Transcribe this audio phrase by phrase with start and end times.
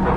[0.00, 0.16] Welcome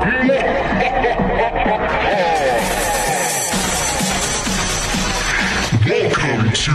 [6.54, 6.74] to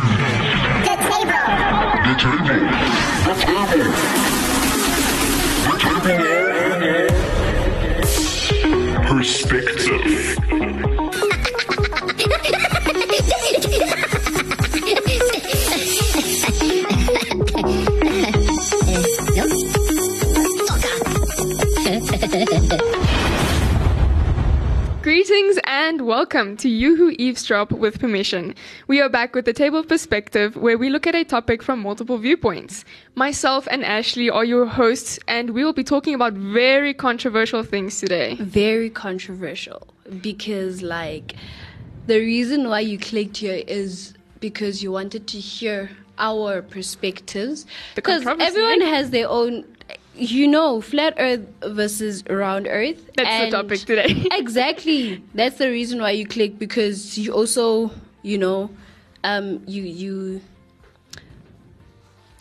[0.85, 1.45] The table.
[2.05, 2.61] the table.
[3.25, 3.89] The table.
[5.65, 5.75] The
[8.61, 9.05] table.
[9.07, 10.18] Perspective.
[26.09, 28.55] Welcome to You Who Eavesdrop with Permission.
[28.87, 31.81] We are back with the Table of Perspective where we look at a topic from
[31.81, 32.87] multiple viewpoints.
[33.15, 38.01] Myself and Ashley are your hosts and we will be talking about very controversial things
[38.01, 38.37] today.
[38.37, 39.87] very controversial
[40.23, 41.35] because like
[42.07, 48.27] the reason why you clicked here is because you wanted to hear our perspectives because
[48.27, 49.63] everyone has their own
[50.19, 54.27] you know flat earth versus round earth That's the topic today.
[54.33, 57.91] exactly that's the reason why you click because you also
[58.23, 58.71] you know
[59.25, 60.41] um you you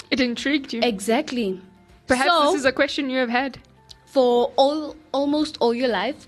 [0.09, 0.81] It intrigued you.
[0.81, 1.61] exactly
[2.07, 3.59] Perhaps So- this is a question you have had.
[4.05, 6.27] for all almost all your life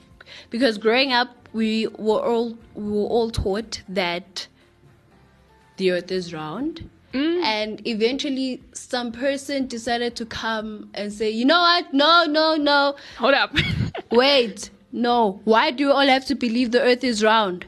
[0.50, 4.48] because growing up we were all we were all taught that
[5.78, 7.42] the earth is round Mm.
[7.44, 11.92] and eventually some person decided to come and say you know what?
[11.94, 12.96] No no no.
[13.18, 13.56] Hold up.
[14.12, 14.70] wait.
[14.92, 15.40] No.
[15.44, 17.66] Why do you all have to believe the earth is round?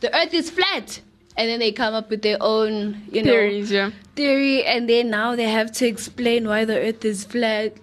[0.00, 1.00] The earth is flat.
[1.36, 3.90] And then they come up with their own you know Theories, yeah.
[4.16, 4.64] theory.
[4.64, 7.74] And then now they have to explain why the earth is flat.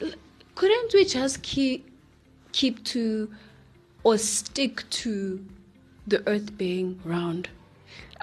[0.56, 1.88] Couldn't we just keep
[2.54, 3.30] keep to
[4.04, 5.44] or stick to
[6.08, 7.50] the earth being round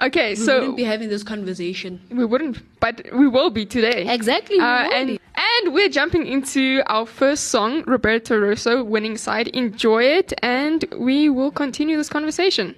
[0.01, 3.65] Okay, we so we wouldn't be having this conversation we wouldn't, but we will be
[3.65, 4.05] today.
[4.13, 5.19] exactly Uh, and be.
[5.35, 9.47] and we're jumping into our first song, Roberto Rosso, winning side.
[9.49, 12.75] Enjoy it, and we will continue this conversation.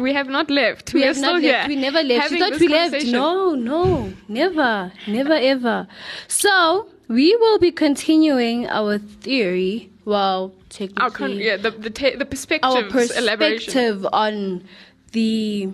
[0.00, 0.94] We have not left.
[0.94, 1.52] We are have still not here.
[1.52, 1.68] left.
[1.68, 2.22] We never left.
[2.22, 3.06] having You thought we left?
[3.06, 5.86] No, no, never, never, ever.
[6.28, 9.90] So we will be continuing our theory.
[10.04, 14.64] Well, technically, Our con- yeah, the the, ta- the perspectives our perspective on
[15.12, 15.68] the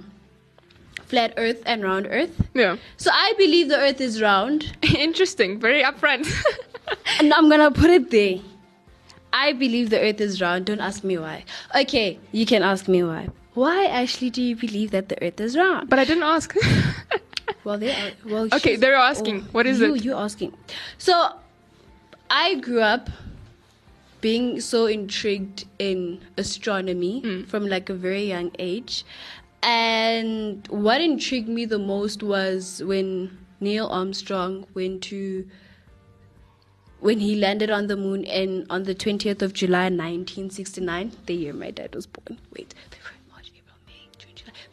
[1.06, 2.34] flat Earth and round Earth.
[2.54, 5.60] Yeah, So I believe the Earth is round, interesting.
[5.60, 6.26] Very upfront.
[7.20, 8.38] and I'm gonna put it there.
[9.32, 10.66] I believe the Earth is round.
[10.66, 11.44] Don't ask me why.
[11.74, 13.28] Okay, you can ask me why.
[13.56, 15.88] Why actually do you believe that the Earth is round?
[15.90, 16.54] but I didn't ask.
[17.64, 18.10] Well, they are.
[18.24, 19.40] Well, Okay, they're asking.
[19.50, 20.04] What is you, it?
[20.04, 20.52] You're asking.
[20.98, 21.14] So,
[22.30, 23.10] I grew up
[24.20, 27.42] being so intrigued in astronomy Hmm.
[27.54, 29.04] from like a very young age,
[29.64, 35.48] and what intrigued me the most was when Neil Armstrong went to.
[37.00, 41.52] When he landed on the moon and on the 20th of July 1969, the year
[41.52, 42.38] my dad was born.
[42.56, 42.74] Wait,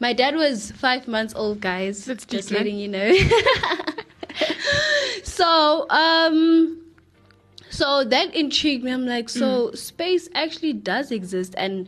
[0.03, 2.03] My dad was five months old, guys.
[2.03, 2.59] That's just man.
[2.59, 3.15] letting you know.
[5.23, 6.81] so, um,
[7.69, 8.91] so that intrigued me.
[8.91, 9.77] I'm like, so Mm.
[9.77, 11.55] space actually does exist.
[11.57, 11.88] And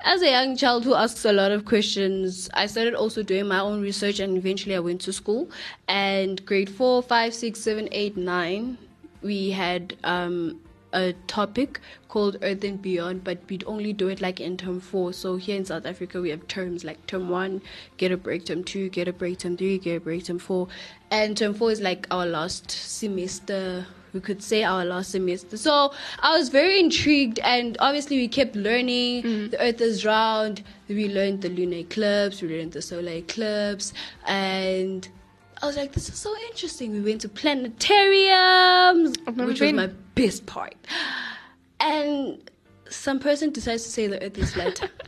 [0.00, 3.60] as a young child who asks a lot of questions, I started also doing my
[3.60, 5.48] own research and eventually I went to school.
[5.86, 8.78] And grade four, five, six, seven, eight, nine,
[9.22, 10.58] we had um,
[10.94, 15.12] a topic called Earth and Beyond, but we'd only do it like in term four.
[15.12, 17.60] So here in South Africa, we have terms like term one,
[17.96, 20.68] get a break, term two, get a break, term three, get a break, term four.
[21.10, 23.86] And term four is like our last semester.
[24.12, 25.56] We could say our last semester.
[25.56, 25.92] So
[26.22, 29.24] I was very intrigued, and obviously, we kept learning.
[29.24, 29.50] Mm-hmm.
[29.50, 30.62] The Earth is round.
[30.86, 33.92] We learned the lunar eclipse, we learned the solar eclipse,
[34.24, 35.08] and
[35.62, 36.92] I was like, this is so interesting.
[36.92, 39.16] We went to planetariums,
[39.46, 39.76] which been.
[39.76, 40.74] was my best part.
[41.80, 42.38] And
[42.88, 44.90] some person decides to say the earth is flat.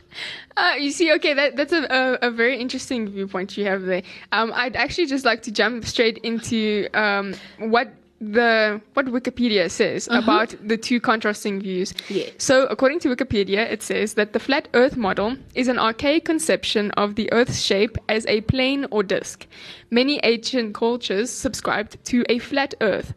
[0.55, 4.01] Uh, you see, okay, that, that's a, a, a very interesting viewpoint you have there.
[4.31, 10.07] Um, I'd actually just like to jump straight into um, what the what Wikipedia says
[10.07, 10.19] uh-huh.
[10.19, 11.93] about the two contrasting views.
[12.09, 12.31] Yes.
[12.37, 16.91] So, according to Wikipedia, it says that the flat Earth model is an archaic conception
[16.91, 19.45] of the Earth's shape as a plane or disk.
[19.91, 23.13] Many ancient cultures subscribed to a flat Earth,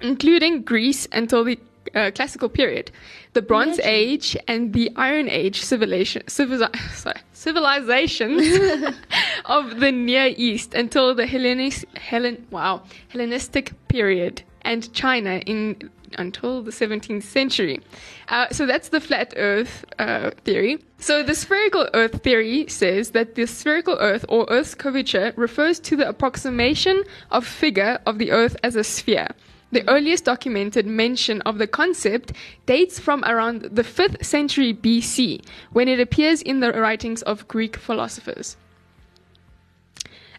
[0.00, 1.58] including Greece until the
[1.94, 2.90] uh, classical period,
[3.32, 3.94] the Bronze Imagine.
[3.94, 6.22] Age, and the Iron Age civilization,
[7.32, 8.42] civilizations
[9.44, 16.62] of the Near East until the Hellenis- Hellen, wow, Hellenistic period, and China in until
[16.62, 17.80] the 17th century.
[18.28, 20.78] Uh, so that's the flat Earth uh, theory.
[20.98, 25.96] So the spherical Earth theory says that the spherical Earth or Earth's curvature refers to
[25.96, 29.28] the approximation of figure of the Earth as a sphere.
[29.70, 32.32] The earliest documented mention of the concept
[32.64, 37.76] dates from around the 5th century BC, when it appears in the writings of Greek
[37.76, 38.56] philosophers.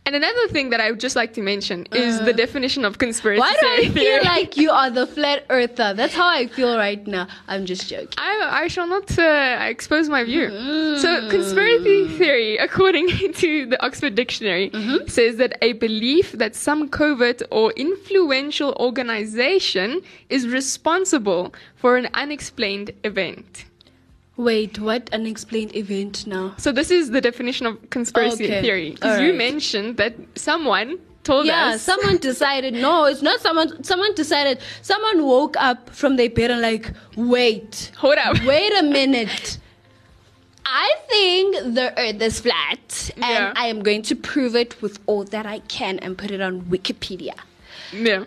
[0.09, 2.43] And another thing that I would just like to mention is the uh.
[2.45, 4.05] definition of conspiracy Why do I theory.
[4.05, 5.93] feel like you are the flat earther?
[5.93, 7.27] That's how I feel right now.
[7.47, 8.15] I'm just joking.
[8.17, 10.49] I, I shall not uh, expose my view.
[10.97, 11.29] So, mm.
[11.29, 15.07] conspiracy theory, according to the Oxford Dictionary, mm-hmm.
[15.07, 22.93] says that a belief that some covert or influential organization is responsible for an unexplained
[23.03, 23.65] event.
[24.39, 26.53] Wait, what unexplained event now?
[26.57, 28.61] So, this is the definition of conspiracy Okay.
[28.61, 28.91] theory.
[28.91, 31.71] Because All you mentioned that someone told Yeah, us.
[31.73, 32.73] Yeah, someone decided.
[32.73, 33.83] No, it's not someone.
[33.83, 34.59] Someone decided.
[34.81, 38.41] Someone woke up from their bed and like, wait, Hold up.
[38.45, 39.57] wait a minute.
[40.65, 43.53] I think the earth is flat, and Yeah.
[43.57, 46.61] I am going to prove it with all that I can and put it on
[46.61, 47.33] Wikipedia.
[47.91, 48.23] Yeah.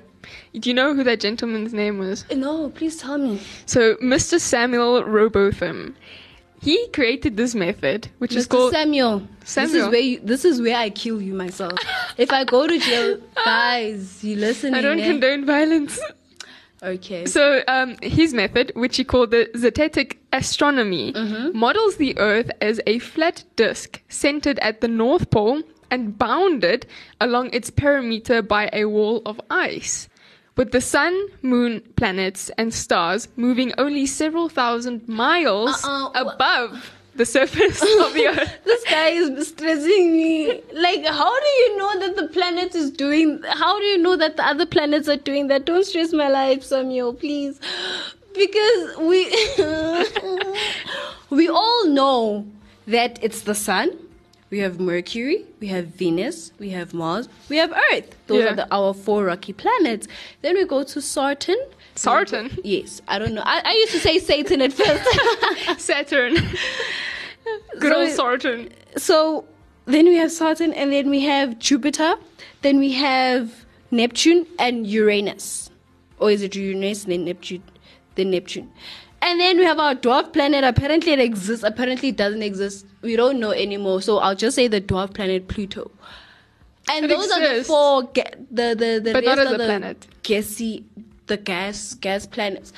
[0.54, 2.24] Do you know who that gentleman's name was?
[2.34, 3.40] No, please tell me.
[3.66, 4.38] So, Mr.
[4.38, 5.94] Samuel Rowbotham,
[6.60, 8.72] he created this method, which is called.
[8.72, 9.26] Samuel.
[9.40, 11.72] This is where you, this is where I kill you myself.
[12.18, 14.74] if I go to jail, guys, you listen.
[14.74, 15.06] I don't eh?
[15.08, 15.98] condone violence.
[16.82, 17.26] Okay.
[17.26, 21.56] So, um, his method, which he called the zetetic astronomy, Mm-hmm.
[21.58, 26.86] models the Earth as a flat disk centered at the North Pole and bounded
[27.20, 30.08] along its perimeter by a wall of ice.
[30.56, 37.24] With the sun, moon, planets, and stars moving only several thousand miles Uh-uh, above the
[37.24, 38.58] surface of the Earth.
[38.64, 40.60] this guy is stressing me.
[40.74, 43.40] Like, how do you know that the planet is doing?
[43.48, 45.64] How do you know that the other planets are doing that?
[45.64, 47.58] Don't stress my life, Samuel, please.
[48.34, 49.20] Because we
[51.30, 52.46] we all know
[52.86, 53.90] that it's the sun.
[54.52, 58.14] We have Mercury, we have Venus, we have Mars, we have Earth.
[58.26, 58.50] Those Yeah.
[58.50, 60.06] are the, our four rocky planets.
[60.42, 61.56] Then we go to Saturn.
[61.94, 62.50] Saturn?
[62.62, 63.40] Yes, I don't know.
[63.46, 65.04] I, I used to say Satan at first.
[65.80, 66.34] Saturn.
[67.80, 68.68] Good So old Sarton.
[68.98, 69.46] so
[69.86, 72.16] then we have Saturn, and then we have Jupiter,
[72.60, 75.70] then we have Neptune and Uranus,
[76.18, 77.62] or is it Uranus then Neptune,
[78.16, 78.70] then Neptune,
[79.22, 80.64] and then we have our dwarf planet.
[80.64, 81.64] Apparently, it exists.
[81.64, 82.86] Apparently, it doesn't exist.
[83.02, 84.02] We don't know anymore.
[84.02, 85.90] So I'll just say the dwarf planet Pluto.
[86.90, 89.64] And It those are the four, ga- the the the But not as a the
[89.64, 90.06] planet.
[90.22, 90.84] gassy,
[91.26, 92.72] the gas gas planets.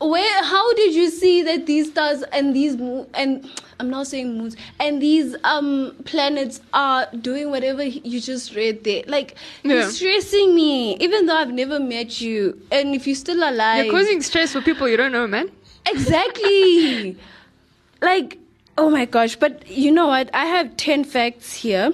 [0.00, 0.44] Where?
[0.44, 3.50] How did you see that these stars and these moon and
[3.80, 9.02] I'm not saying moons and these um planets are doing whatever you just read there?
[9.08, 9.74] Like Yeah.
[9.74, 12.60] you're stressing me, even though I've never met you.
[12.70, 15.50] And if you're still alive, You're causing stress for people you don't know, man.
[15.86, 17.16] exactly.
[18.00, 18.38] like
[18.76, 19.34] oh my gosh!
[19.34, 20.30] But you know what?
[20.32, 21.92] I have ten facts here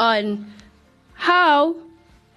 [0.00, 0.52] on
[1.14, 1.76] how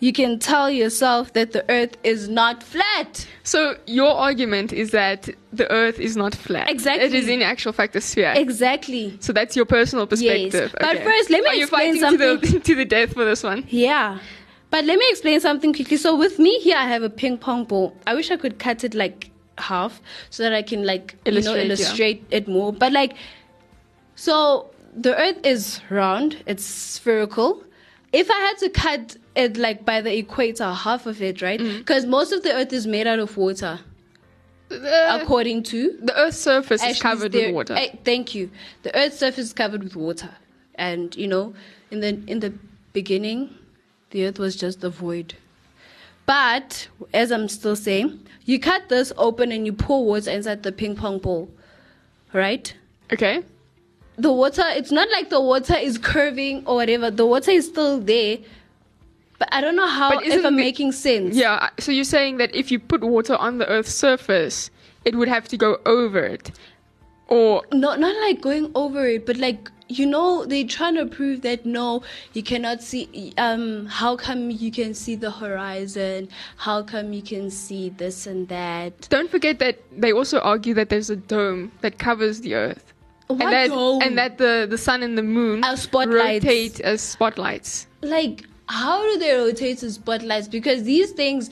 [0.03, 3.25] you can tell yourself that the Earth is not flat.
[3.43, 6.69] So your argument is that the Earth is not flat.
[6.69, 7.05] Exactly.
[7.05, 8.33] It is in actual fact a sphere.
[8.36, 9.17] Exactly.
[9.22, 10.75] so that's your personal perspective.
[10.77, 11.05] But Okay.
[11.05, 12.51] first, let me Are you explain fighting to something.
[12.53, 13.63] the, to the death for this one?
[13.69, 14.19] Yeah.
[14.72, 15.95] But let me explain something quickly.
[15.95, 17.95] So with me here, I have a ping pong ball.
[18.05, 21.38] I wish I could cut it like half so that I can like you know
[21.38, 21.63] Illustrate, yeah.
[21.63, 22.74] illustrate it more.
[22.74, 23.13] But like,
[24.15, 26.43] so the Earth is round.
[26.45, 27.63] It's spherical.
[28.12, 31.60] If I had to cut it like by the equator, half of it, right?
[31.60, 31.80] Mm.
[31.80, 33.80] Because most of the Earth is made out of water,
[34.70, 37.75] The, according to the Earth's surface is covered theory- with water.
[37.75, 38.50] Eh, thank you.
[38.84, 40.30] The Earth's surface is covered with water,
[40.75, 41.54] and you know,
[41.92, 42.54] in the in the
[42.94, 43.50] beginning,
[44.12, 45.36] the Earth was just a void.
[46.25, 50.72] But as I'm still saying, you cut this open and you pour water inside the
[50.72, 51.50] ping pong ball,
[52.34, 52.74] right?
[53.12, 53.44] okay.
[54.16, 57.10] The water, it's not like the water is curving or whatever.
[57.10, 58.38] The water is still there,
[59.40, 61.36] but I don't know how if I'm the- making sense.
[61.36, 61.70] Yeah.
[61.80, 64.70] So you're saying that if you put water on the Earth's surface,
[65.06, 66.52] it would have to go over it,
[67.28, 71.42] or no, not like going over it, but like you know, they're trying to prove
[71.42, 73.34] that no, you cannot see.
[73.38, 76.30] Um, how come you can see the horizon?
[76.58, 79.08] How come you can see this and that?
[79.10, 82.94] don't forget that they also argue that there's a dome that covers the Earth.
[83.28, 84.02] What and that, dome?
[84.02, 85.63] and that the, the sun and the moon
[85.94, 87.88] rotate as spotlights.
[88.02, 90.48] Like, how do they rotate the spotlights?
[90.48, 91.50] Because these things,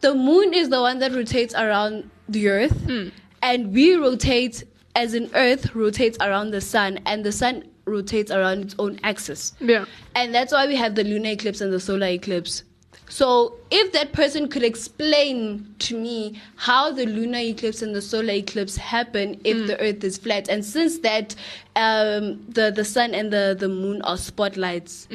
[0.00, 3.08] the moon is the one that rotates around the Earth, Hmm.
[3.42, 4.64] and we rotate
[4.96, 9.52] as an Earth rotates around the sun, and the sun rotates around its own axis.
[9.60, 9.84] Yeah.
[10.14, 12.62] And that's why we have the lunar eclipse and the solar eclipse.
[13.10, 18.32] So, if that person could explain to me how the lunar eclipse and the solar
[18.32, 21.34] eclipse happen if the Earth is flat, and since that
[21.76, 25.06] um, the the sun and the the moon are spotlights,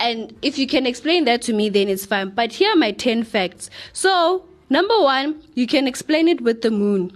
[0.00, 2.30] and if you can explain that to me, then it's fine.
[2.30, 3.70] But here are my ten facts.
[3.92, 7.12] So, number one, you can explain it with the moon.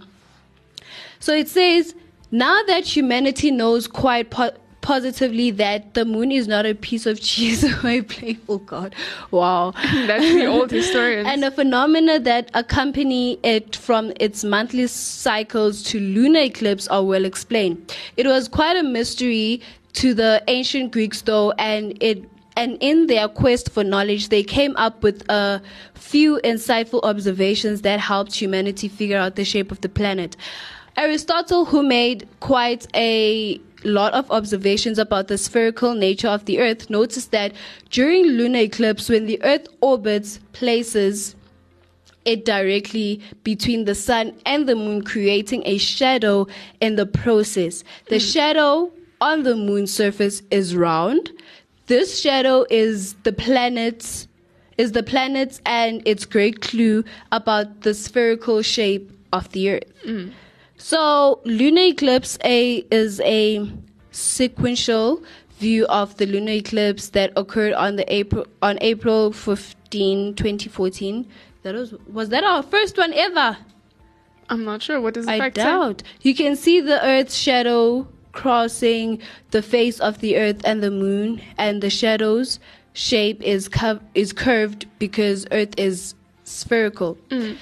[1.21, 1.95] So it says,
[2.33, 7.21] now that humanity knows quite po- positively that the moon is not a piece of
[7.21, 8.95] cheese or a playful god.
[9.31, 9.71] Wow.
[10.09, 11.29] That's the old historians.
[11.29, 17.25] and the phenomena that accompany it from its monthly cycles to lunar eclipse are well
[17.25, 17.95] explained.
[18.17, 19.61] It was quite a mystery
[19.93, 22.25] to the ancient Greeks though, and it
[22.57, 25.63] and in their quest for knowledge, they came up with a
[25.95, 30.37] few insightful observations that helped humanity figure out the shape of the planet.
[30.97, 36.91] Aristotle, who made quite a lot of observations about the spherical nature of the Earth,
[36.91, 37.53] noticed that
[37.91, 41.35] during lunar eclipse, when the Earth orbits places
[42.25, 46.47] it directly between the sun and the moon, creating a shadow
[46.81, 47.83] in the process.
[48.09, 48.25] The hmm.
[48.25, 51.31] shadow on the moon's surface is round.
[51.93, 54.27] This shadow is the planet's
[54.79, 59.93] is the planets and its great clue about the spherical shape of the Earth.
[60.07, 60.33] Mm.
[60.79, 63.71] So, lunar eclipse a is a
[64.11, 65.23] sequential
[65.59, 71.29] view of the lunar eclipse that occurred on the April on April 15, 2014.
[71.63, 73.59] That was was that our first one ever?
[74.49, 74.99] I'm not sure.
[74.99, 75.65] What does the I fact say?
[75.65, 76.03] doubt.
[76.23, 79.21] You can see the Earth's shadow crossing
[79.51, 82.59] the face of the Earth and the Moon, and the shadow's
[82.95, 87.17] shape is cov- is curved because Earth is spherical.
[87.31, 87.57] Mm.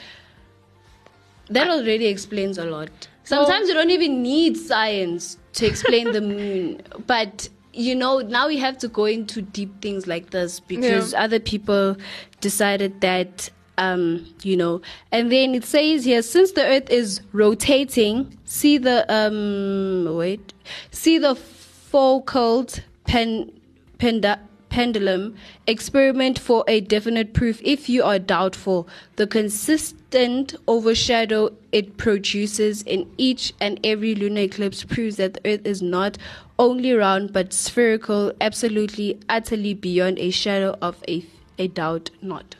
[1.49, 2.91] That already explains a lot.
[3.25, 8.57] Sometimes you don't even need science to explain the moon, but you know now we
[8.59, 11.23] have to go into deep things like this because Yeah.
[11.25, 11.97] other people
[12.41, 13.51] decided that
[13.81, 14.81] um, you know.
[15.11, 20.53] And then it says here, since the Earth is rotating, see the um, wait,
[20.91, 22.67] see the focal
[23.05, 23.51] pen,
[23.99, 25.35] penda, pendulum.
[25.67, 28.87] Experiment for a definite proof if you are doubtful.
[29.17, 35.67] The consistent overshadow it produces in each and every lunar eclipse proves that the Earth
[35.67, 36.19] is not
[36.59, 41.25] only round but spherical, absolutely, utterly beyond a shadow of a,
[41.59, 42.57] a doubt, not.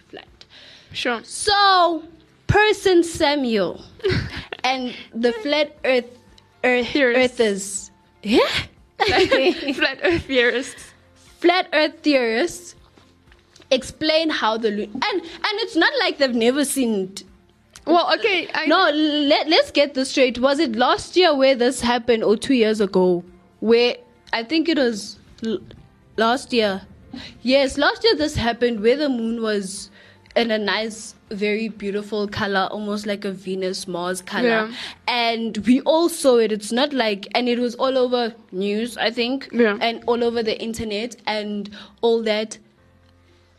[0.93, 1.21] Sure.
[1.25, 2.05] So,
[2.47, 3.85] person Samuel
[4.65, 6.07] and the flat Earth,
[6.65, 7.41] earth Theorists.
[7.41, 7.91] Earthers,
[8.23, 8.41] yeah,
[8.99, 10.93] Flat Earth theorists.
[11.39, 12.75] flat Earth theorists
[13.71, 17.05] explain how the lu- and and it's not like they've never seen.
[17.05, 17.23] It.
[17.87, 18.49] Well, okay.
[18.53, 20.39] I, No, let let's get this straight.
[20.39, 23.25] Was it last year where this happened, or two years ago?
[23.61, 23.97] Where
[24.33, 25.61] I think it was l-
[26.19, 26.83] last year.
[27.43, 29.91] Yes, last year this happened where the moon was
[30.37, 34.49] in a nice, very beautiful color, almost like a Venus Mars color.
[34.49, 34.73] Yeah.
[35.09, 36.53] And we all saw it.
[36.53, 39.77] It's not like, and it was all over news, I think, Yeah.
[39.81, 41.69] and all over the internet and
[42.01, 42.59] all that.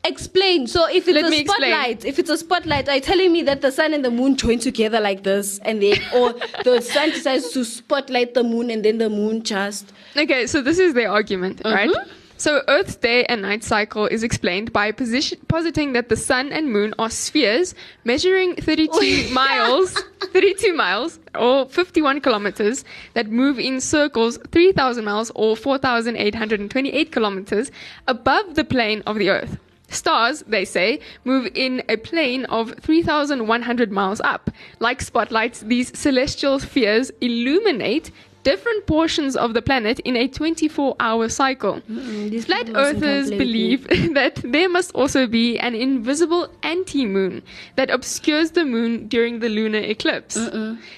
[0.04, 0.66] Explain.
[0.66, 1.72] So if it's Let a me explain.
[1.72, 4.36] spotlight, if it's a spotlight, are you telling me that the sun and the moon
[4.36, 8.84] join together like this, and they or the sun decides to spotlight the moon, and
[8.84, 11.88] then the moon just Okay, so this is their argument, right?
[11.90, 12.10] Mm-hmm.
[12.42, 16.74] So Earth's day and night cycle is explained by position, positing that the sun and
[16.74, 19.94] moon are spheres measuring 32 miles,
[20.34, 22.84] 32 miles or 51 kilometers
[23.14, 27.70] that move in circles 3,000 miles or 4,828 kilometers
[28.08, 29.60] above the plane of the Earth.
[29.90, 34.50] Stars, they say, move in a plane of 3,100 miles up.
[34.80, 38.10] Like spotlights, these celestial spheres illuminate
[38.44, 41.82] different portions of the planet in a 24 hour cycle.
[41.88, 47.44] these Flat earthers believe that there must also be an invisible anti moon
[47.76, 50.38] that obscures the moon during the lunar eclipse.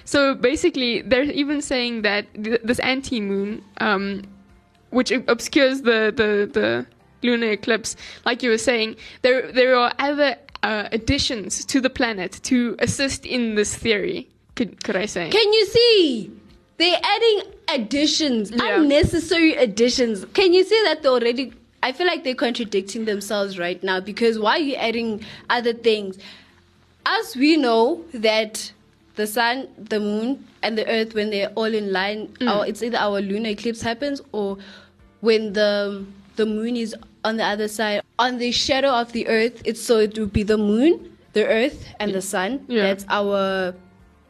[0.06, 4.24] So basically, they're even saying that th- this anti moon, um,
[4.90, 6.86] which obscures the, the, the
[7.22, 7.96] lunar eclipse,
[8.26, 13.26] like you were saying, there, there are other uh, additions to the planet to assist
[13.26, 14.30] in this theory.
[14.56, 15.30] Could, could I say?
[15.30, 16.32] Can you see?
[16.78, 17.42] They're adding
[17.74, 18.78] additions, Yeah.
[18.82, 20.26] unnecessary additions.
[20.34, 21.54] Can you see that they're already?
[21.82, 26.18] I feel like they're contradicting themselves right now because why are you adding other things?
[27.06, 28.72] As we know that
[29.16, 32.50] the sun, the moon, and the earth, when they're all in line, Mm.
[32.50, 34.58] our, it's either our lunar eclipse happens or
[35.22, 36.06] when the
[36.36, 38.02] the moon is on the other side.
[38.18, 41.86] On the shadow of the earth, it's so it would be the moon, the earth,
[42.00, 42.66] and the sun.
[42.68, 42.82] Yeah.
[42.84, 43.76] That's our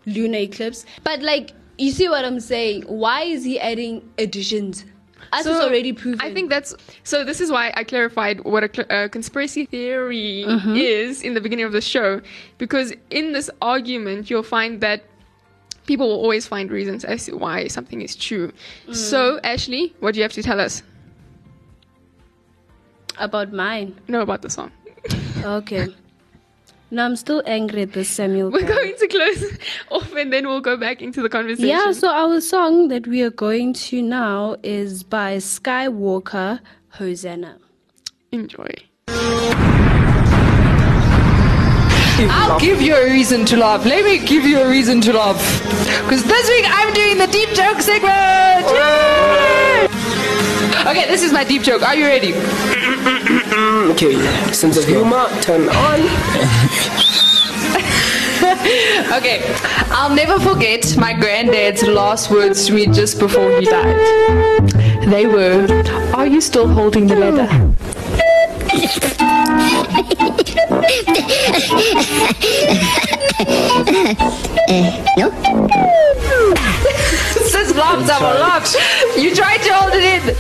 [0.06, 0.86] lunar eclipse.
[1.04, 2.84] But like, you see what I'm saying?
[2.84, 4.86] Why is he adding additions?
[5.32, 6.22] Us is already proven.
[6.22, 7.24] I think that's so.
[7.24, 10.76] This is why I clarified what a, a conspiracy theory Mm-hmm.
[10.76, 12.22] is in the beginning of the show,
[12.60, 15.04] because in this argument you'll find that
[15.88, 18.52] people will always find reasons as to why something is true.
[18.88, 18.96] Mm.
[18.96, 20.84] So, Ashley, what do you have to tell us?
[23.20, 23.96] about mine.
[24.08, 24.72] Know about the song?
[25.44, 25.88] Okay.
[26.94, 28.52] no, I'm still angry at this Samuel.
[28.52, 28.68] We're guy.
[28.68, 29.58] going to close
[29.92, 31.68] off, and then we'll go back into the conversation.
[31.70, 37.58] Yeah, so our song that we are going to now is by Skywalker Hosanna.
[38.32, 38.70] enjoy.
[42.30, 43.86] I'll give you a reason to laugh.
[43.86, 45.38] Let me give you a reason to laugh.
[46.04, 48.66] Because this week I'm doing the deep joke segment.
[48.70, 49.88] Yay!
[50.90, 51.82] Okay, this is my deep joke.
[51.82, 52.34] Are you ready?
[53.06, 54.16] Okay,
[54.54, 56.00] sense of humor, turn on.
[59.14, 59.42] Okay,
[59.90, 64.70] I'll never forget my granddad's last words to me just before he died.
[65.08, 65.66] They were,
[66.14, 67.48] Are you still holding the leather?
[77.32, 78.76] Sis laughs, I will laugh.
[79.18, 80.36] You tried to hold it in.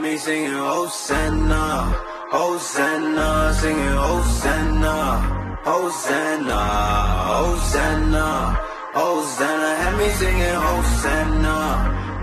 [0.00, 1.92] Had me singing Hosanna,
[2.32, 4.96] Hosanna, singing Hosanna,
[5.62, 6.60] Hosanna,
[7.28, 8.26] Hosanna,
[8.96, 9.76] Hosanna.
[9.76, 11.56] Had me singing Hosanna,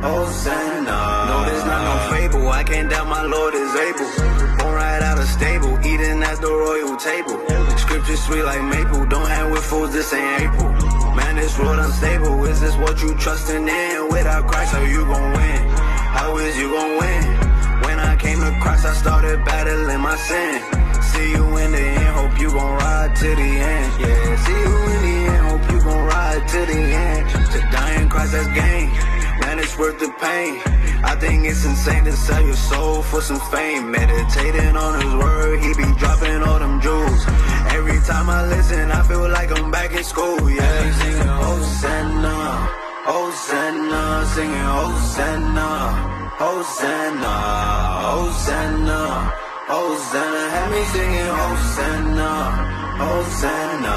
[0.01, 0.97] Hosanna.
[1.29, 2.49] No, this not no fable.
[2.49, 4.09] I can't doubt my Lord is able.
[4.57, 7.37] Born right out of stable, eating at the royal table.
[7.77, 9.05] Scripture sweet like maple.
[9.05, 10.71] Don't hang with fools, this ain't April.
[11.13, 12.43] Man, this road unstable.
[12.45, 14.07] Is this what you trusting in?
[14.09, 15.69] Without Christ, how you gon' win?
[16.17, 17.46] How is you gon' win?
[18.59, 20.61] When I started battling my sin.
[21.01, 23.89] See you in the end, hope you gon' ride to the end.
[24.01, 27.29] Yeah, see you in the end, hope you gon' ride to the end.
[27.53, 28.87] To die in Christ, that's gain.
[29.41, 30.61] Man, it's worth the pain.
[31.03, 33.91] I think it's insane to sell your soul for some fame.
[33.91, 37.23] Meditating on his word, he be dropping all them jewels.
[37.77, 40.49] Every time I listen, I feel like I'm back in school.
[40.49, 42.37] Yeah, singing Hosanna,
[43.11, 47.33] Hosanna, singing Hosanna, Hosanna,
[48.13, 49.33] Hosanna,
[49.73, 50.41] Hosanna.
[50.53, 52.31] Have me singing Hosanna,
[53.01, 53.95] Hosanna.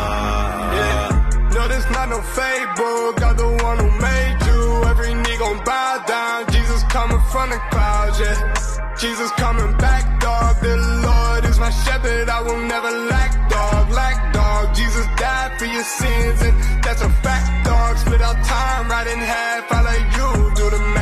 [0.72, 1.50] Yeah.
[1.53, 3.12] No, this not no fable.
[3.20, 4.88] God the one who made you.
[4.88, 6.50] Every knee gon' bow down.
[6.50, 8.40] Jesus coming from the clouds, yeah.
[8.96, 10.57] Jesus coming back, dog.
[10.62, 12.31] The Lord is my shepherd.
[12.31, 13.90] I will never lack, dog.
[13.90, 14.74] Lack, dog.
[14.74, 17.98] Jesus died for your sins, and that's a fact, dog.
[17.98, 19.70] Split our time right in half.
[19.70, 21.00] I let you do the math.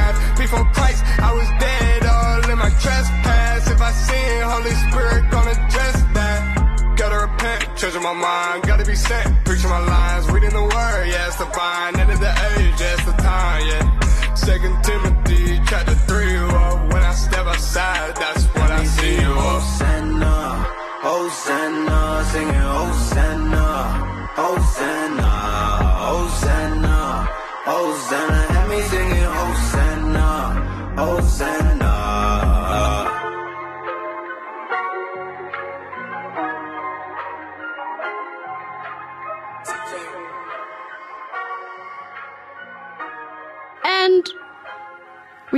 [0.48, 3.68] Before Christ, I was dead, all in my trespass.
[3.68, 6.96] If I sin, Holy Spirit gonna address that.
[6.96, 11.26] Gotta repent, changing my mind, gotta be sent, preaching my lines, reading the word, yeah,
[11.26, 14.34] it's the vine, end of the age, yeah, it's the time, yeah.
[14.34, 18.67] Second Timothy, chapter 3, well, when I step outside, that's what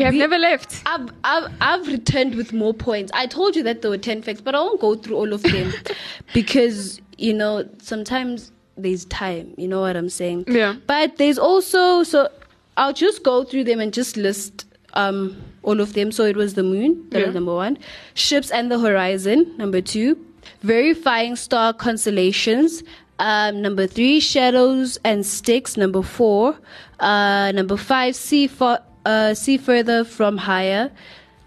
[0.00, 0.82] We have We- never left.
[0.86, 3.10] I've, I've, I've returned with more points.
[3.14, 5.42] I told you that there were 10 facts, but I won't go through all of
[5.42, 5.72] them
[6.34, 9.54] because, you know, sometimes there's time.
[9.56, 10.44] You know what I'm saying?
[10.48, 10.76] Yeah.
[10.86, 12.28] But there's also, so
[12.76, 16.10] I'll just go through them and just list um, all of them.
[16.12, 17.26] So it was the moon, that Yeah.
[17.26, 17.78] was number one.
[18.14, 20.16] Ships and the horizon, number two.
[20.62, 22.82] Verifying star constellations.
[23.18, 25.76] Um, number three, shadows and sticks.
[25.76, 26.58] Number four.
[27.00, 30.90] Uh, number five, see, fa- uh, see further from higher.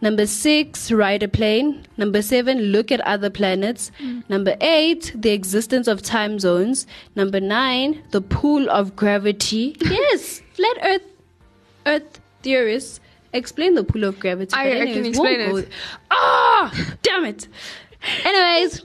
[0.02, 1.86] Number six, ride a plane.
[1.96, 3.90] Number seven, look at other planets.
[4.28, 6.86] Number eight, the existence of time zones.
[7.16, 9.78] Number nine, the pool of gravity.
[9.82, 11.02] yes, flat Earth,
[11.86, 13.00] Earth theorists
[13.32, 14.54] explain the pool of gravity.
[14.54, 15.70] I- but I can explain it.
[16.12, 17.48] Ah, damn it.
[18.26, 18.82] Anyways,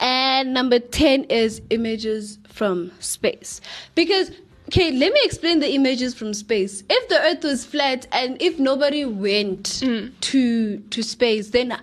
[0.00, 3.60] and number 10 is images from space.
[3.96, 4.30] Because,
[4.74, 6.82] okay, let me explain the images from space.
[6.90, 10.12] If the earth was flat and if nobody went mm.
[10.20, 11.78] to to space, then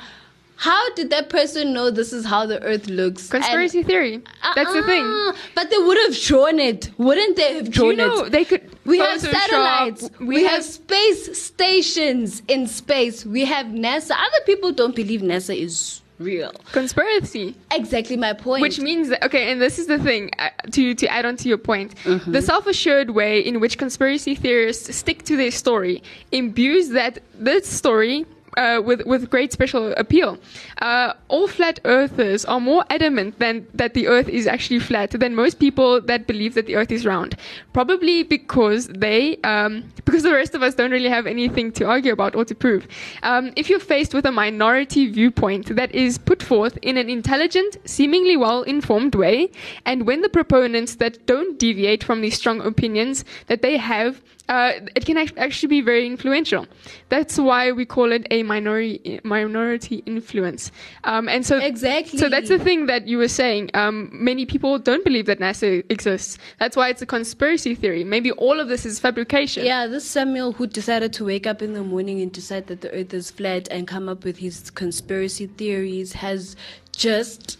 [0.58, 3.30] how did that person know this is how the earth looks?
[3.30, 4.22] Conspiracy And- theory.
[4.56, 5.04] That's the thing.
[5.04, 6.92] Uh-uh, But they would have shown it.
[6.98, 8.32] Wouldn't they have Do you shown know it?
[8.32, 10.10] they could We have satellites.
[10.20, 13.26] We, We, have, have, space stations in space.
[13.26, 14.12] We have NASA.
[14.12, 16.52] Other people don't believe NASA is real.
[16.72, 17.56] conspiracy.
[17.72, 18.62] Exactly my point.
[18.62, 21.50] Which means that okay, and this is the thing uh, to to add on to
[21.50, 22.32] your point, Mm-hmm.
[22.32, 28.26] the self-assured way in which conspiracy theorists stick to their story imbues that this story.
[28.58, 30.38] Uh, with with great special appeal,
[30.82, 35.34] uh, all flat earthers are more adamant than that the Earth is actually flat than
[35.34, 37.38] most people that believe that the Earth is round.
[37.72, 42.12] Probably because they, um, because the rest of us don't really have anything to argue
[42.12, 42.88] about or to prove.
[43.24, 47.78] Um, if you're faced with a minority viewpoint that is put forth in an intelligent,
[47.86, 49.50] seemingly well-informed way,
[49.86, 54.74] and when the proponents that don't deviate from these strong opinions that they have uh,
[54.98, 56.68] it can actually be very influential.
[57.08, 60.72] That's why we call it a minority minority influence.
[61.04, 62.20] Um, and so Exactly.
[62.20, 63.72] So that's the thing that you were saying.
[63.74, 66.38] Um, many people don't believe that NASA exists.
[66.60, 68.04] That's why it's a conspiracy theory.
[68.04, 69.66] Maybe all of this is fabrication.
[69.66, 72.92] yeah, this Samuel who decided to wake up in the morning and decide that the
[72.92, 76.56] earth is flat and come up with his conspiracy theories has
[76.96, 77.58] just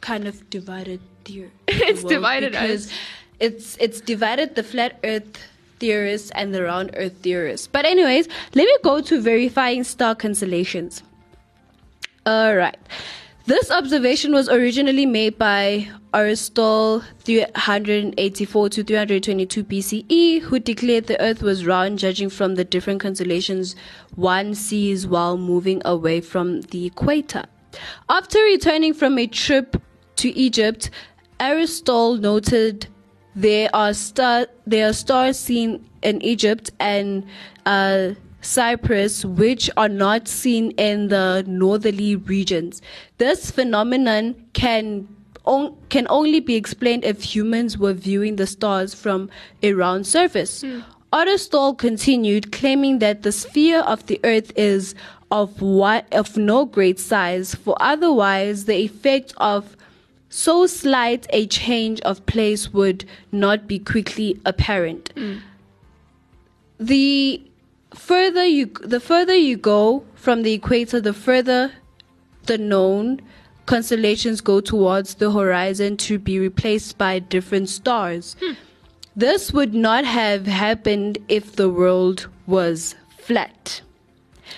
[0.00, 2.62] kind of divided the It's the world divided us.
[2.62, 2.92] because
[3.40, 5.36] it's it's divided the flat earth
[5.78, 7.66] theorists and the round earth theorists.
[7.66, 11.02] But anyways, let me go to verifying star constellations.
[12.24, 12.76] All right.
[13.46, 21.42] This observation was originally made by Aristotle 384 to 322 BCE, who declared the earth
[21.42, 23.76] was round, judging from the different constellations
[24.16, 27.44] one sees while moving away from the equator.
[28.08, 29.80] After returning from a trip
[30.16, 30.90] to Egypt,
[31.38, 32.88] Aristotle noted
[33.36, 37.24] there are star there are stars seen in Egypt and
[37.66, 42.80] uh, Cyprus which are not seen in the northerly regions.
[43.18, 45.06] This phenomenon can
[45.44, 49.30] on, can only be explained if humans were viewing the stars from
[49.62, 50.64] a round surface.
[50.64, 54.94] otto Aristotle continued, claiming that the sphere of the earth is
[55.30, 59.76] of what of no great size, for otherwise the effect of
[60.28, 65.14] so slight a change of place would not be quickly apparent.
[65.14, 65.40] Mm.
[66.78, 67.42] the
[67.94, 71.72] further you the further you go from the equator, the further
[72.44, 73.20] the known
[73.66, 78.36] constellations go towards the horizon to be replaced by different stars.
[78.40, 78.52] Hmm.
[79.16, 83.80] This would not have happened if the world was flat.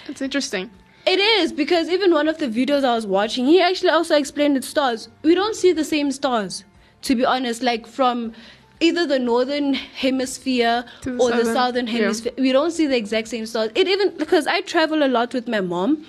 [0.08, 0.70] It's interesting.
[1.08, 4.56] It is because even one of the videos I was watching, he actually also explained
[4.58, 5.08] its stars.
[5.22, 6.64] We don't see the same stars,
[7.02, 7.62] to be honest.
[7.62, 8.34] Like from
[8.80, 11.92] either the northern hemisphere the or the southern, southern yeah.
[11.92, 13.70] hemisphere, we don't see the exact same stars.
[13.74, 16.04] It even because I travel a lot with my mom.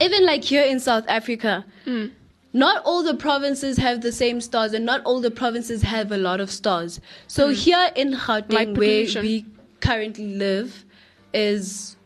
[0.00, 2.06] Even like here in South Africa, Hmm.
[2.54, 6.16] not all the provinces have the same stars, and not all the provinces have a
[6.16, 7.00] lot of stars.
[7.26, 8.78] So here in Gauteng.
[8.78, 9.44] Where we
[9.80, 10.86] currently live,
[11.32, 11.96] is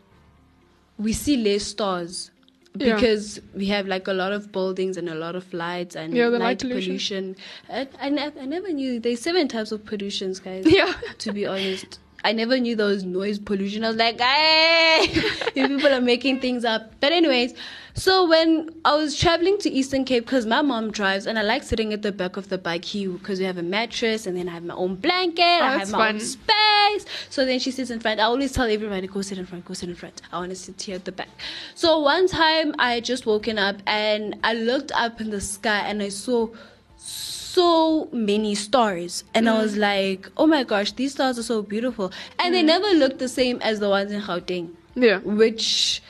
[0.99, 2.31] we see less stars
[2.77, 2.95] Yeah.
[2.95, 6.27] because we have like a lot of buildings and a lot of lights and Yeah,
[6.29, 7.35] light light pollution.
[7.69, 7.89] pollution.
[8.01, 10.65] I, I, I never knew there's seven types of pollutions, guys.
[10.67, 10.93] Yeah.
[11.19, 13.85] To be honest, I never knew there was noise pollution.
[13.85, 15.07] I was like, hey,
[15.55, 16.93] people are making things up.
[17.01, 17.55] But anyways,
[17.95, 21.63] so when I was traveling to Eastern Cape, because my mom drives, and I like
[21.63, 24.49] sitting at the back of the bike here because we have a mattress, and then
[24.49, 27.07] I have my own blanket, oh, I have my own space.
[27.31, 28.21] So then she sits in front.
[28.21, 30.23] I always tell everybody, go sit in front, go sit in front.
[30.33, 31.29] I want to sit here at the back.
[31.75, 35.89] So one time I had just woken up and I looked up in the sky
[35.89, 36.49] and I saw
[36.97, 39.25] so many stars.
[39.35, 39.63] And I mm.
[39.63, 42.13] was like, oh my gosh, these stars are so beautiful.
[42.39, 42.67] And they mm.
[42.67, 45.19] never look the same as the ones in Gauteng, Yeah.
[45.19, 46.03] which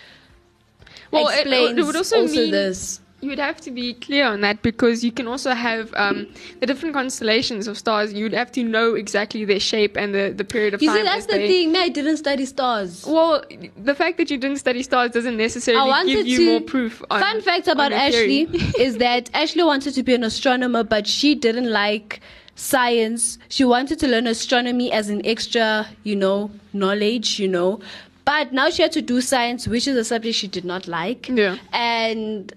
[1.14, 3.00] Well, it- explains it would also mean- this.
[3.20, 6.27] You would have to be clear on that because you can also have um,
[6.61, 8.12] the different constellations of stars.
[8.12, 10.98] You'd have to know exactly their shape and the, the period of You time.
[10.98, 11.72] You see, that's the they- thing.
[11.72, 13.03] Me, I didn't study stars.
[13.07, 13.42] Well,
[13.83, 16.46] the fact that you didn't study stars doesn't necessarily give you to.
[16.50, 17.03] more proof.
[17.11, 18.42] On, fun fact about Ashley
[18.79, 22.20] is that Ashley wanted to be an astronomer, but she didn't like
[22.57, 23.38] science.
[23.48, 27.81] She wanted to learn astronomy as an extra, you know, knowledge, you know.
[28.25, 31.29] But now she had to do science, which is a subject she did not like.
[31.29, 31.59] Yeah.
[31.73, 32.53] And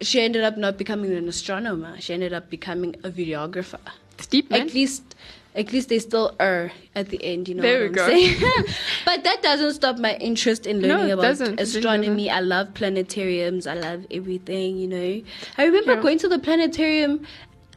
[0.00, 2.00] she ended up not becoming an astronomer.
[2.00, 3.80] She ended up becoming a videographer.
[4.16, 4.60] It's deep, man.
[4.62, 5.16] At least,
[5.56, 7.48] at least they still are at the end.
[7.48, 8.06] You know There what we I'm go.
[8.06, 8.40] saying?
[9.04, 11.60] but that doesn't stop my interest in learning it about doesn't.
[11.60, 12.30] Astronomy.
[12.30, 13.66] I love planetariums.
[13.68, 14.78] I love everything.
[14.78, 15.22] You know.
[15.56, 16.02] I remember Yeah.
[16.02, 17.26] going to the planetarium.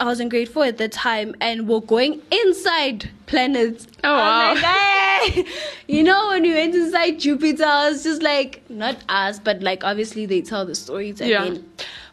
[0.02, 3.86] I was in grade four at the time, and we're going inside planets.
[4.04, 4.70] Oh, I was wow.
[4.72, 5.46] like, "Hey!"
[5.88, 9.84] You know, when we went inside Jupiter, I was just like, not us, but like
[9.84, 11.44] obviously they tell the stories Yeah.
[11.44, 11.70] again.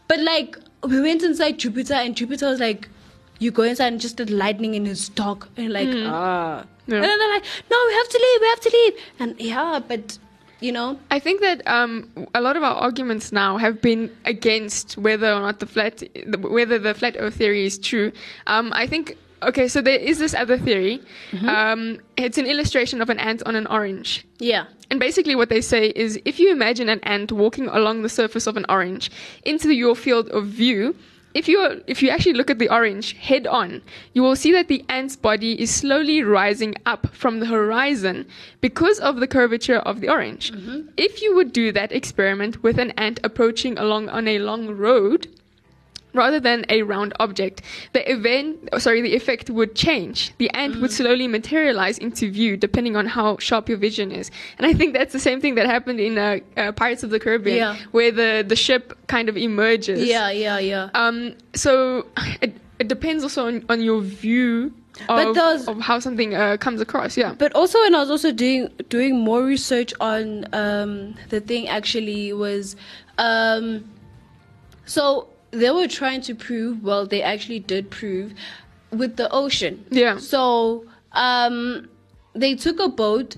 [0.07, 2.87] But like we went inside Jupiter, and Jupiter was like,
[3.39, 6.63] you go inside and just the lightning in his dark, and like ah.
[6.85, 6.91] Hmm.
[6.93, 6.95] Yeah.
[6.97, 9.79] And then they're like, no, we have to leave, we have to leave, and yeah,
[9.87, 10.19] but
[10.59, 14.97] you know, I think that um, a lot of our arguments now have been against
[14.97, 16.03] whether or not the flat,
[16.39, 18.11] whether the flat Earth theory is true.
[18.47, 21.01] Um, I think okay, so there is this other theory.
[21.31, 21.49] Mm-hmm.
[21.49, 24.25] Um, it's an illustration of an ant on an orange.
[24.39, 28.09] yeah, And basically, what they say is if you imagine an ant walking along the
[28.09, 29.11] surface of an orange
[29.43, 30.95] into your field of view,
[31.33, 33.81] if you if you actually look at the orange head on,
[34.13, 38.25] you will see that the ant's body is slowly rising up from the horizon
[38.61, 40.51] because of the curvature of the orange.
[40.51, 40.89] Mm-hmm.
[40.97, 45.27] If you would do that experiment with an ant approaching along on a long road,
[46.13, 47.61] rather than a round object,
[47.93, 50.33] the event, sorry, the effect would change.
[50.37, 50.81] The ant Mm.
[50.81, 54.31] would slowly materialize into view, depending on how sharp your vision is.
[54.57, 57.19] And I think that's the same thing that happened in uh, uh, Pirates of the
[57.19, 57.75] Caribbean, Yeah.
[57.91, 60.03] where the the ship kind of emerges.
[60.07, 60.89] yeah, yeah, yeah.
[60.93, 61.33] Um.
[61.53, 62.05] So
[62.41, 64.73] it, it depends also on, on your view
[65.07, 67.15] of, of how something uh, comes across.
[67.17, 67.33] Yeah.
[67.37, 72.33] But also, when I was also doing doing more research on um, the thing, actually
[72.33, 72.75] was,
[73.17, 73.85] um,
[74.85, 76.83] so they were trying to prove.
[76.83, 78.33] Well, they actually did prove
[78.91, 79.85] with the ocean.
[79.89, 80.17] Yeah.
[80.17, 81.89] So um,
[82.33, 83.35] they took a boat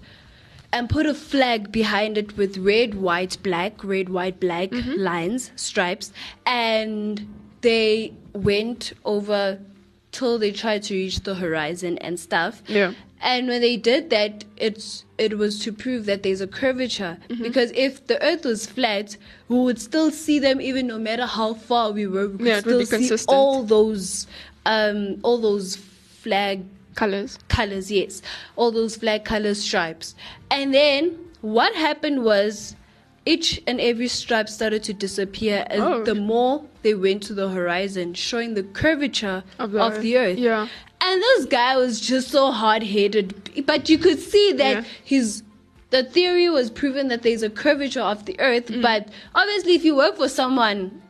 [0.74, 4.93] and put a flag behind it with red, white, black, red, white, black Mm-hmm.
[5.02, 6.13] lines, stripes,
[6.45, 7.28] and
[7.62, 9.60] they went over
[10.12, 12.62] till they tried to reach the horizon and stuff.
[12.67, 12.93] Yeah.
[13.24, 17.17] And when they did that, it's it was to prove that there's a curvature.
[17.30, 17.43] Mm-hmm.
[17.43, 19.15] Because if the Earth was flat,
[19.47, 22.28] we would still see them even no matter how far we were.
[22.30, 23.36] We could Yeah, still see consistent.
[23.38, 24.26] all those
[24.65, 26.63] um, all those flag
[26.95, 27.38] Colors.
[27.47, 28.21] colors, yes,
[28.58, 30.13] all those flag color stripes.
[30.50, 32.76] And then what happened was
[33.26, 36.04] each and every stripe started to disappear as Oh.
[36.04, 40.32] the more they went to the horizon, showing the curvature Of of the the, earth.
[40.34, 40.38] earth.
[40.40, 40.68] Yeah.
[41.02, 44.84] And this guy was just so hard headed, but you could see that Yeah.
[45.04, 45.44] his.
[45.92, 48.82] The theory was proven that there's a curvature of the earth, Mm.
[48.82, 51.02] but obviously, if you work for someone,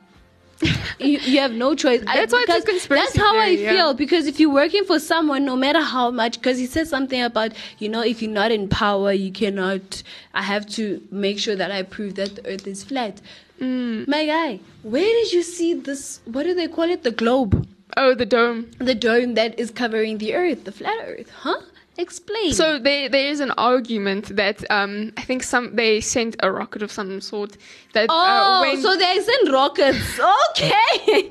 [0.99, 2.01] you, you have no choice.
[2.07, 3.71] I- That's why it's a conspiracy That's how I yeah.
[3.71, 7.21] feel because if you're working for someone, no matter how much, because he said something
[7.21, 10.03] about you know if you're not in power, you cannot.
[10.33, 13.21] I have to make sure that I prove that the Earth is flat.
[13.59, 14.07] Mm.
[14.07, 16.21] My guy, where did you see this?
[16.25, 17.03] What do they call it?
[17.03, 18.71] The globe, Oh, the dome.
[18.79, 21.61] the dome that is covering the Earth, the flat Earth, huh?
[22.01, 22.53] Explain.
[22.53, 26.81] So there, there is an argument that um, I think some they sent a rocket
[26.81, 27.57] of some sort
[27.93, 30.19] that Oh, uh, so they send rockets.
[30.49, 31.29] Okay.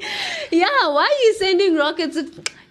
[0.50, 2.16] yeah, why are you sending rockets?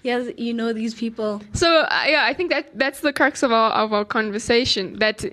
[0.04, 1.42] Yes, you know these people.
[1.54, 4.98] So uh, yeah, I think that that's the crux of our of our conversation.
[5.00, 5.26] That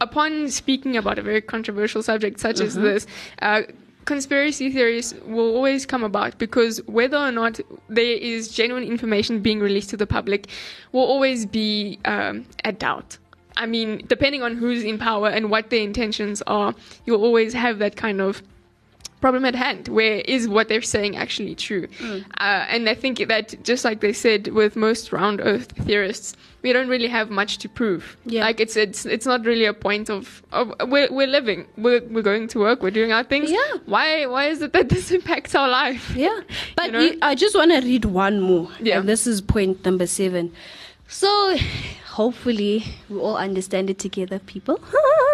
[0.00, 3.06] upon speaking about a very controversial subject such as this,
[3.42, 3.62] uh,
[4.06, 9.60] conspiracy theories will always come about because whether or not there is genuine information being
[9.60, 10.48] released to the public
[10.92, 13.18] will always be um, a doubt.
[13.56, 17.78] I mean, depending on who's in power and what their intentions are, you'll always have
[17.80, 18.42] that kind of
[19.20, 21.88] problem at hand where is what they're saying actually true
[22.38, 26.72] uh, and i think that just like they said with most round earth theorists we
[26.72, 28.42] don't really have much to prove Yeah.
[28.44, 32.22] like it's it's it's not really a point of, of we're, we're living we're, we're
[32.22, 33.58] going to work we're doing our things Yeah.
[33.86, 36.40] why why is it that this impacts our life Yeah,
[36.76, 37.00] but know?
[37.00, 38.68] you- I just want to read one more.
[38.80, 38.98] Yeah.
[38.98, 40.52] And this is point number seven.
[41.08, 41.56] So,
[42.16, 44.80] hopefully, we all understand it together, people.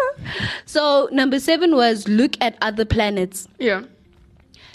[0.65, 3.47] so, number seven was look at other planets.
[3.59, 3.83] yeah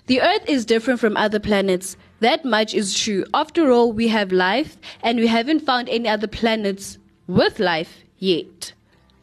[0.07, 1.97] The Earth is different from other planets.
[2.21, 3.25] That much is true.
[3.35, 8.73] After all, we have life, and we haven't found any other planets with life yet.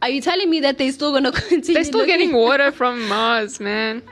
[0.04, 1.74] Are you telling me that they're still gonna continue?
[1.74, 2.13] they're still looking?
[2.19, 4.04] getting water from mars man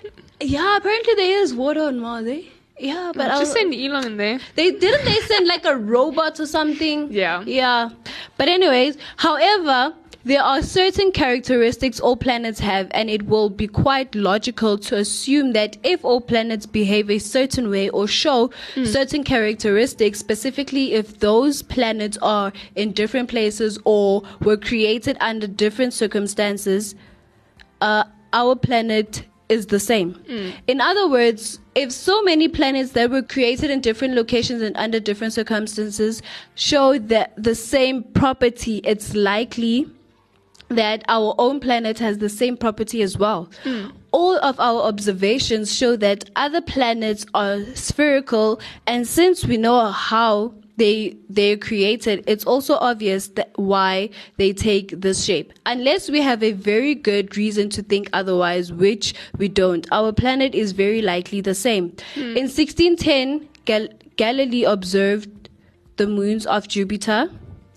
[0.41, 2.27] Yeah, apparently there is water on Mars.
[2.27, 2.41] Eh?
[2.79, 6.39] Yeah, but I just send elon in there They didn't they send like a robot
[6.39, 7.11] or something?
[7.11, 7.43] Yeah.
[7.45, 7.89] Yeah.
[8.37, 14.15] But anyways, however, there are certain characteristics all planets have and it will be quite
[14.15, 18.49] logical to assume that if all planets behave a certain way or show
[18.85, 25.93] certain characteristics, specifically if those planets are in different places or were created under different
[25.93, 26.95] circumstances,
[27.81, 30.13] uh, our planet is the same.
[30.29, 30.53] Mm.
[30.67, 34.99] In other words, if so many planets that were created in different locations and under
[34.99, 36.21] different circumstances
[36.55, 39.87] show that the same property, it's likely
[40.69, 43.49] that our own planet has the same property as well.
[43.63, 43.91] Mm.
[44.11, 50.53] All of our observations show that other planets are spherical, and since we know how
[50.77, 55.53] they they're created, it's also obvious that why they take this shape.
[55.65, 59.87] Unless we have a very good reason to think otherwise, which we don't.
[59.91, 61.95] Our planet is very likely the same.
[62.15, 62.37] Hmm.
[62.37, 65.49] In 1610, Gal- Galilee observed
[65.97, 67.29] the moons of Jupiter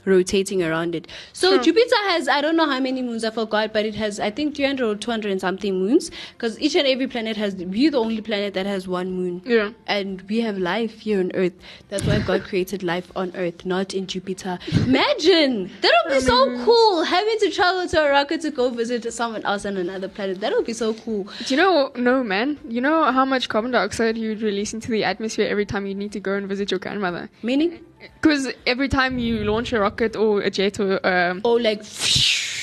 [0.06, 1.06] rotating around it.
[1.32, 4.30] So Jupiter has I don't know how many moons I forgot, but it has I
[4.30, 7.98] think 300 or 200 and something moons because each and every planet has we're the
[7.98, 9.42] only planet that has one moon.
[9.44, 9.70] Yeah.
[9.86, 11.52] And we have life here on Earth.
[11.88, 14.58] That's why God created life on Earth, not in Jupiter.
[14.72, 19.12] Imagine that would be so cool having to travel to a rocket to go visit
[19.12, 20.40] someone else on another planet.
[20.40, 21.24] That would be so cool.
[21.46, 21.92] Do you know?
[21.96, 22.58] No, man.
[22.68, 26.12] You know how much carbon dioxide you'd release into the atmosphere every time you need
[26.12, 27.28] to go and visit your grandmother?
[27.42, 27.80] Meaning,
[28.20, 31.78] Because every time you launch a rocket or a jet or um, oh, like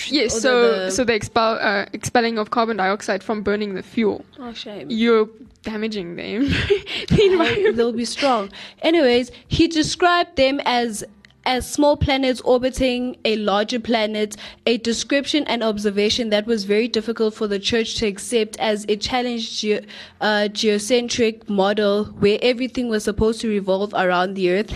[0.10, 3.84] yes, or so the- so the expel uh, expelling of carbon dioxide from burning the
[3.84, 4.88] fuel, oh shame.
[4.90, 5.28] you're
[5.64, 6.42] damaging them.
[7.10, 8.52] the they'll be strong.
[8.82, 11.04] Anyways, he described them as
[11.46, 17.34] as small planets orbiting a larger planet, a description and observation that was very difficult
[17.34, 19.86] for the church to accept as it challenged ge-
[20.22, 24.74] uh, geocentric model where everything was supposed to revolve around the earth.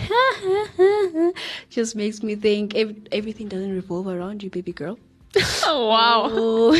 [1.70, 4.98] Just makes me think ev- everything doesn't revolve around you, baby girl.
[5.64, 6.72] Oh wow!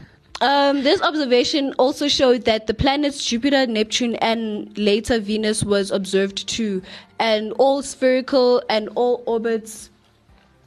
[0.40, 6.46] Um, this observation also showed that the planets Jupiter, Neptune, and later Venus was observed
[6.46, 6.82] too,
[7.18, 9.90] and all spherical and all orbits,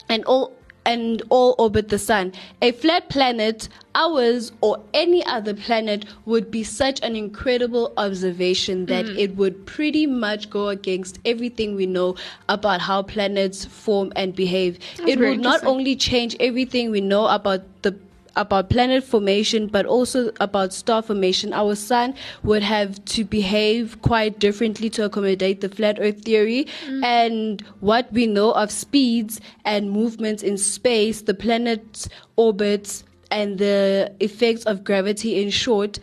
[0.09, 0.53] and all
[0.85, 2.33] and all orbit the sun.
[2.63, 9.05] A flat planet, ours or any other planet, would be such an incredible observation that
[9.05, 12.15] it would pretty much go against everything we know
[12.47, 14.79] about how planets form and behave.
[15.05, 17.95] it would not only change everything we know about the
[18.35, 21.53] about planet formation but also about star formation.
[21.53, 26.67] Our sun would have to behave quite differently to accommodate the flat earth theory.
[26.87, 27.03] Mm.
[27.03, 34.11] And what we know of speeds and movements in space the planet's orbits and the
[34.19, 35.99] effects of gravity in short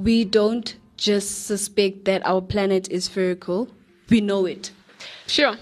[0.00, 3.68] we don't just suspect that our planet is spherical.
[4.08, 4.70] We know it.
[5.26, 5.56] Sure.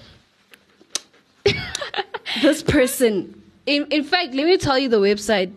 [2.42, 3.42] this person.
[3.66, 5.52] In, in fact, let me tell you the website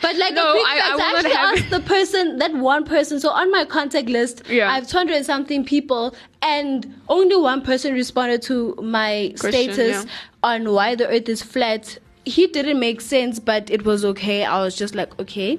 [0.00, 3.18] But like No, a quick I- I I, actually asked the person, that one person.
[3.18, 4.70] So on my contact list, Yeah.
[4.70, 10.10] I have 200 something people, and only one person responded to my Question, status yeah.
[10.44, 11.98] on why the earth is flat.
[12.26, 14.44] He didn't make sense, but it was okay.
[14.44, 15.58] I was just like, okay.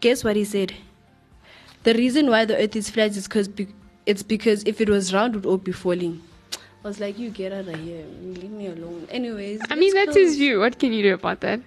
[0.00, 0.74] Guess what he said?
[1.82, 3.68] The reason why the earth is flat is because be-
[4.10, 6.20] it's because if it was round, it would all be falling.
[6.84, 8.04] I was like, you get out of here.
[8.22, 9.06] Leave me alone.
[9.10, 9.60] Anyways.
[9.70, 10.60] I mean, that's his view.
[10.60, 11.60] What can you do about that?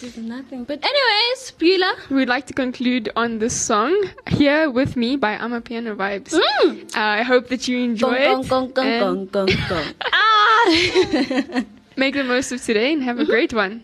[0.00, 0.64] There's nothing.
[0.64, 1.94] But anyways, Beulah.
[2.10, 3.94] We'd like to conclude on this song
[4.28, 6.34] here with me by Ama Piano Vibes.
[6.34, 6.94] Mm.
[6.96, 8.48] Uh, I hope that you enjoy Gong, it.
[8.48, 11.64] gong, gong, ah!
[11.96, 13.80] Make the most of today and have a great one.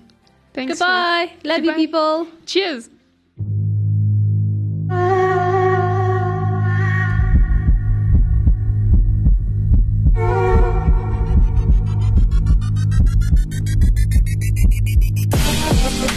[0.52, 0.78] Thanks.
[0.78, 1.32] for- Goodbye.
[1.44, 1.72] Love Goodbye.
[1.80, 2.26] you, people.
[2.44, 2.90] Cheers.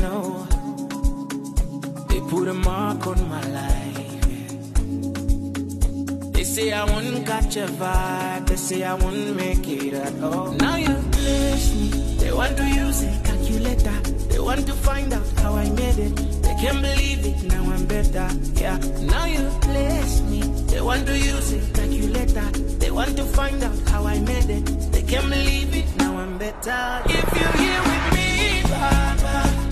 [0.00, 0.46] no, no.
[2.08, 3.94] They put a mark on my life.
[6.32, 8.46] They say I won't catch a vibe.
[8.46, 10.52] They say I won't make it at all.
[10.52, 11.88] Now you bless me.
[12.18, 14.00] They want to use a calculator.
[14.30, 16.16] They want to find out how I made it.
[16.42, 17.42] They can't believe it.
[17.44, 18.28] Now I'm better.
[18.54, 18.78] Yeah.
[19.00, 20.40] Now you bless me.
[20.70, 22.48] They want to use a calculator.
[22.78, 24.64] They want to find out how I made it.
[24.92, 25.96] They can't believe it.
[25.96, 27.02] Now I'm better.
[27.06, 29.63] If you're here with me, Baba,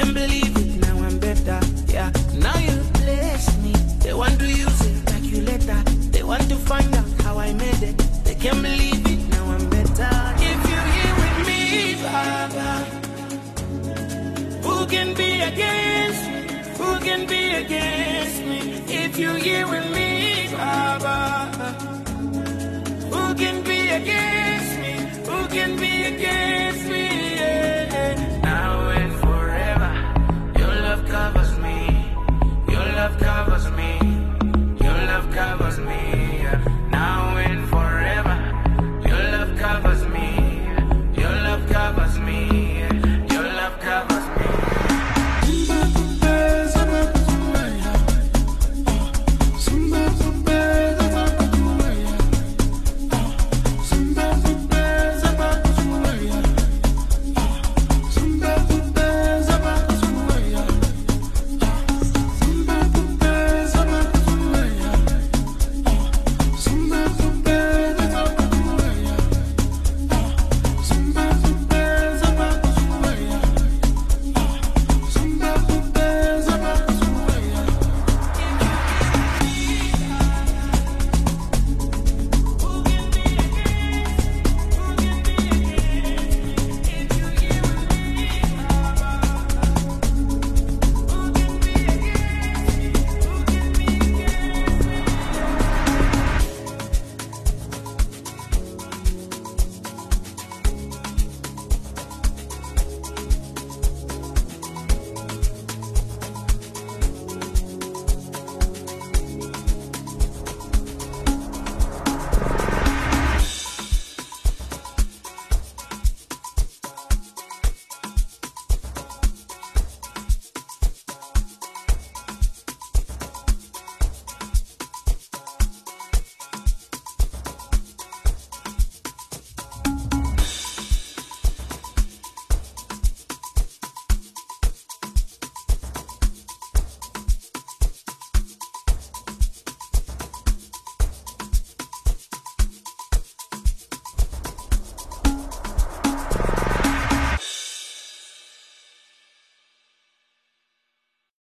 [0.00, 1.60] can't believe it, now I'm better.
[1.86, 2.10] Yeah,
[2.46, 3.72] now you bless me.
[4.02, 5.78] They want to use it like you later.
[6.14, 7.98] They want to find out how I made it.
[8.24, 10.12] They can't believe it, now I'm better.
[10.50, 11.62] If you're here with me,
[12.04, 12.70] Baba,
[14.64, 16.40] who can be against me?
[16.80, 18.60] Who can be against me?
[19.02, 21.18] If you're here with me, Baba,
[23.12, 24.92] who can be against me?
[25.30, 26.69] Who can be against me?